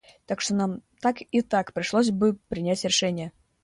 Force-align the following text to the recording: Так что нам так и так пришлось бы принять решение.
Так 0.25 0.41
что 0.41 0.55
нам 0.55 0.81
так 0.99 1.17
и 1.29 1.43
так 1.43 1.73
пришлось 1.73 2.09
бы 2.09 2.33
принять 2.49 2.83
решение. 2.85 3.31